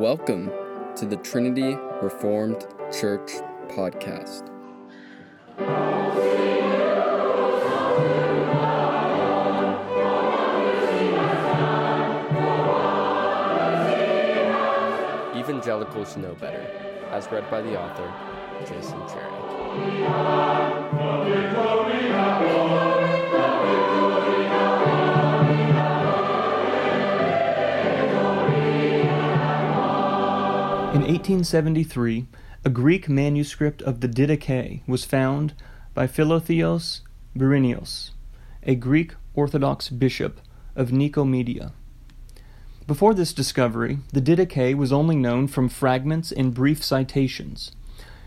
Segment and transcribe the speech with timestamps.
[0.00, 0.50] Welcome
[0.96, 3.32] to the Trinity Reformed Church
[3.68, 4.48] podcast.
[15.36, 16.66] Evangelicals Know Better,
[17.10, 18.10] as read by the author,
[18.66, 19.50] Jason Cherry.
[30.92, 32.26] In 1873,
[32.64, 35.54] a Greek manuscript of the Didache was found
[35.94, 37.02] by Philotheos
[37.36, 38.10] Bryennios,
[38.64, 40.40] a Greek Orthodox bishop
[40.74, 41.70] of Nicomedia.
[42.88, 47.70] Before this discovery, the Didache was only known from fragments and brief citations.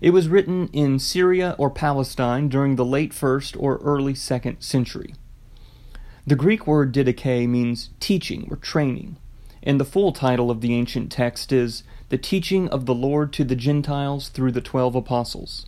[0.00, 5.16] It was written in Syria or Palestine during the late 1st or early 2nd century.
[6.24, 9.16] The Greek word Didache means teaching or training,
[9.64, 13.44] and the full title of the ancient text is The Teaching of the Lord to
[13.44, 15.66] the Gentiles through the Twelve Apostles.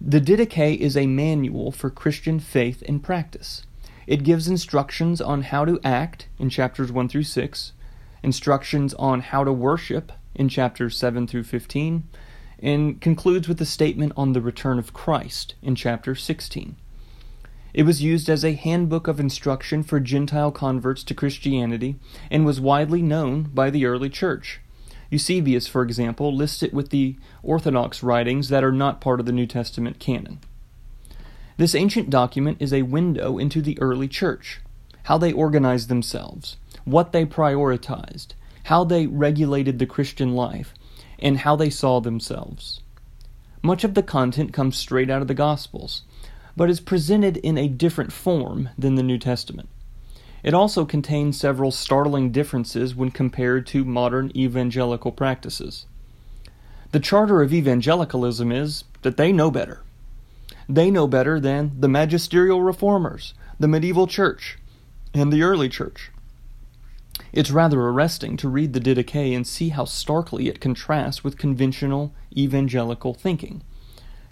[0.00, 3.64] The Didache is a manual for Christian faith and practice.
[4.08, 7.72] It gives instructions on how to act in chapters 1 through 6,
[8.24, 12.02] instructions on how to worship in chapters 7 through 15,
[12.58, 16.74] and concludes with a statement on the return of Christ in chapter 16.
[17.74, 21.96] It was used as a handbook of instruction for Gentile converts to Christianity
[22.30, 24.60] and was widely known by the early church.
[25.10, 29.32] Eusebius, for example, lists it with the Orthodox writings that are not part of the
[29.32, 30.40] New Testament canon.
[31.56, 34.60] This ancient document is a window into the early church,
[35.04, 38.28] how they organized themselves, what they prioritized,
[38.64, 40.74] how they regulated the Christian life,
[41.18, 42.80] and how they saw themselves.
[43.62, 46.02] Much of the content comes straight out of the Gospels,
[46.56, 49.68] but is presented in a different form than the New Testament.
[50.42, 55.86] It also contains several startling differences when compared to modern evangelical practices.
[56.90, 59.82] The charter of evangelicalism is that they know better.
[60.68, 64.58] They know better than the magisterial reformers, the medieval church,
[65.14, 66.10] and the early church.
[67.32, 72.12] It's rather arresting to read the Didache and see how starkly it contrasts with conventional
[72.36, 73.62] evangelical thinking.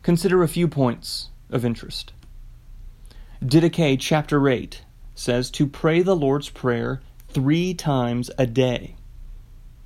[0.03, 2.13] Consider a few points of interest.
[3.45, 4.83] Didache chapter 8
[5.15, 8.97] says to pray the Lord's Prayer three times a day.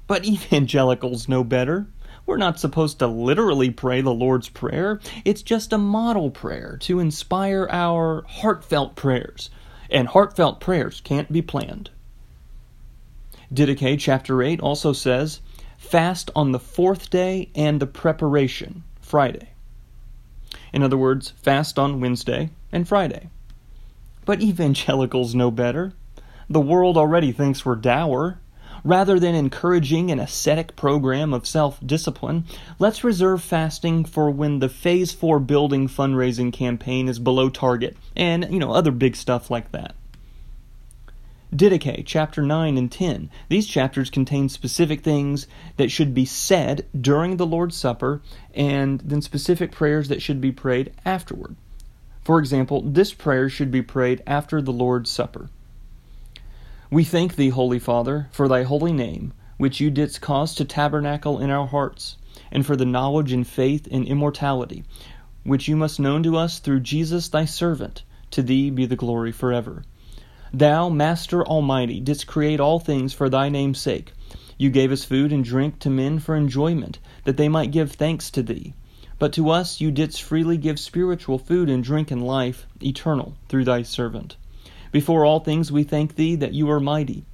[0.07, 1.87] But evangelicals know better.
[2.27, 5.01] We're not supposed to literally pray the Lord's Prayer.
[5.25, 9.51] It's just a model prayer to inspire our heartfelt prayers.
[9.91, 11.91] And heartfelt prayers can't be planned.
[13.53, 15.41] Didache chapter 8 also says,
[15.77, 19.54] fast on the fourth day and the preparation, Friday.
[20.75, 23.29] In other words, fast on Wednesday and Friday.
[24.25, 25.93] But evangelicals know better.
[26.51, 28.41] The world already thinks we're dour.
[28.83, 32.45] Rather than encouraging an ascetic program of self discipline,
[32.81, 38.49] let's reserve fasting for when the Phase 4 building fundraising campaign is below target and,
[38.51, 39.95] you know, other big stuff like that.
[41.55, 43.31] Didache, chapter 9 and 10.
[43.49, 48.23] These chapters contain specific things that should be said during the Lord's Supper
[48.53, 51.55] and then specific prayers that should be prayed afterward.
[52.25, 55.49] For example, this prayer should be prayed after the Lord's Supper.
[56.91, 61.39] We thank thee, Holy Father, for thy holy name, which you didst cause to tabernacle
[61.39, 62.17] in our hearts,
[62.51, 64.83] and for the knowledge and faith and immortality,
[65.45, 68.03] which you must known to us through Jesus thy servant.
[68.33, 69.85] To thee be the glory forever.
[70.57, 74.13] Thou, Master Almighty, didst create all things for thy name's sake.
[74.57, 78.31] You gave us food and drink to men for enjoyment, that they might give thanks
[78.31, 78.73] to thee.
[79.19, 83.65] But to us you didst freely give spiritual food and drink and life eternal through
[83.65, 84.37] thy servant.
[84.93, 87.25] Before all things we thank thee that you are mighty.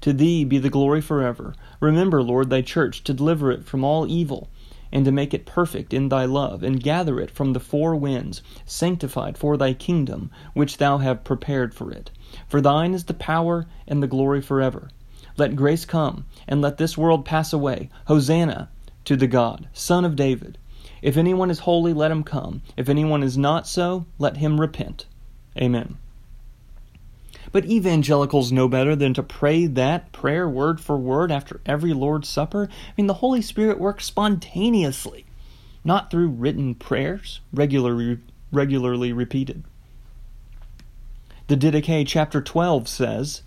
[0.00, 1.54] To thee be the glory forever.
[1.78, 4.48] Remember, Lord, thy church, to deliver it from all evil,
[4.90, 8.40] and to make it perfect in thy love, and gather it from the four winds,
[8.64, 12.10] sanctified for thy kingdom, which thou have prepared for it.
[12.48, 14.90] For thine is the power and the glory forever.
[15.36, 17.88] Let grace come, and let this world pass away.
[18.06, 18.68] Hosanna
[19.04, 20.58] to the God, Son of David.
[21.00, 22.62] If anyone is holy, let him come.
[22.76, 25.06] If anyone is not so, let him repent.
[25.56, 25.96] Amen.
[27.50, 32.28] But evangelicals know better than to pray that prayer word for word after every Lord's
[32.28, 32.68] Supper.
[32.70, 35.26] I mean, the Holy Spirit works spontaneously,
[35.84, 38.18] not through written prayers, regularly,
[38.52, 39.64] regularly repeated.
[41.48, 43.42] The Didache chapter 12 says,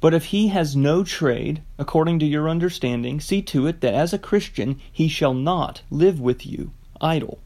[0.00, 4.12] But if he has no trade, according to your understanding, see to it that as
[4.12, 7.38] a Christian he shall not live with you idle.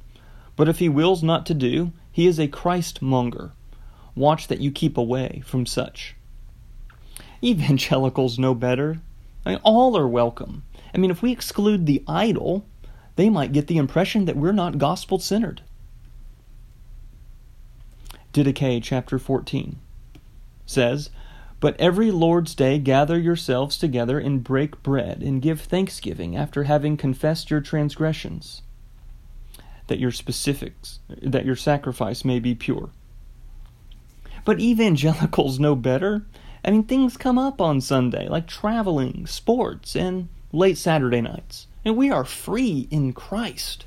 [0.54, 3.52] But if he wills not to do, he is a Christ monger.
[4.14, 6.14] Watch that you keep away from such.
[7.42, 9.00] Evangelicals know better.
[9.44, 10.62] I mean, all are welcome.
[10.94, 12.64] I mean, if we exclude the idol,
[13.16, 15.62] they might get the impression that we're not gospel centered.
[18.32, 19.78] Didache chapter 14
[20.64, 21.10] says,
[21.60, 26.96] But every Lord's day gather yourselves together and break bread and give thanksgiving after having
[26.96, 28.62] confessed your transgressions,
[29.88, 32.90] that your specifics, that your sacrifice may be pure.
[34.44, 36.24] But evangelicals know better.
[36.64, 41.66] I mean, things come up on Sunday, like traveling, sports, and late Saturday nights.
[41.84, 43.84] And we are free in Christ.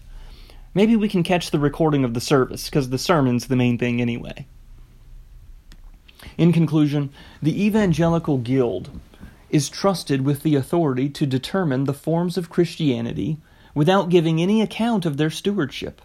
[0.75, 4.01] Maybe we can catch the recording of the service, because the sermon's the main thing
[4.01, 4.45] anyway.
[6.37, 7.11] In conclusion,
[7.41, 8.89] the Evangelical Guild
[9.49, 13.37] is trusted with the authority to determine the forms of Christianity
[13.73, 16.01] without giving any account of their stewardship.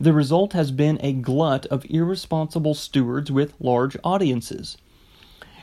[0.00, 4.78] The result has been a glut of irresponsible stewards with large audiences.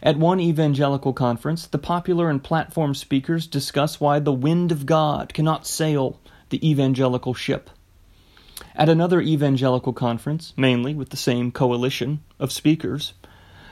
[0.03, 5.33] At one evangelical conference, the popular and platform speakers discuss why the wind of God
[5.33, 6.19] cannot sail
[6.49, 7.71] the evangelical ship.
[8.81, 13.13] At another evangelical conference, mainly with the same coalition of speakers,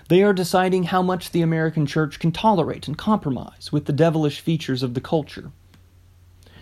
[0.08, 4.40] they are deciding how much the American church can tolerate and compromise with the devilish
[4.40, 5.52] features of the culture.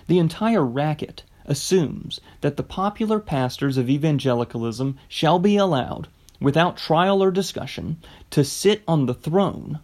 [0.07, 6.07] The entire racket assumes that the popular pastors of evangelicalism shall be allowed,
[6.39, 7.97] without trial or discussion,
[8.29, 9.79] to sit on the throne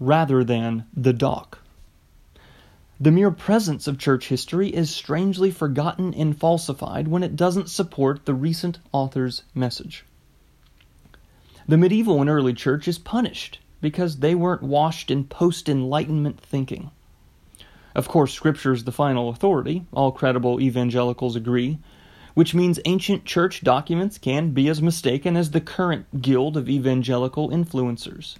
[0.00, 1.60] rather than the dock.
[3.00, 8.24] The mere presence of church history is strangely forgotten and falsified when it doesn't support
[8.24, 10.04] the recent author's message.
[11.68, 16.90] The medieval and early church is punished because they weren't washed in post Enlightenment thinking.
[17.94, 21.78] Of course, Scripture is the final authority, all credible evangelicals agree,
[22.34, 27.48] which means ancient church documents can be as mistaken as the current guild of evangelical
[27.50, 28.38] influencers.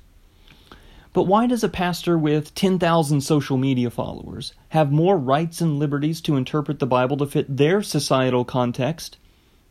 [1.12, 6.20] But why does a pastor with 10,000 social media followers have more rights and liberties
[6.22, 9.16] to interpret the Bible to fit their societal context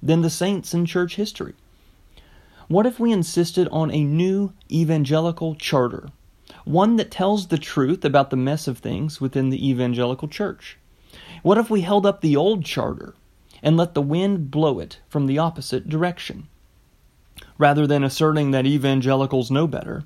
[0.01, 1.54] than the saints in church history?
[2.68, 6.10] What if we insisted on a new evangelical charter,
[6.66, 10.78] one that tells the truth about the mess of things within the evangelical church?
[11.44, 13.13] What if we held up the old charter
[13.63, 16.48] and let the wind blow it from the opposite direction?
[17.57, 20.04] Rather than asserting that evangelicals know better,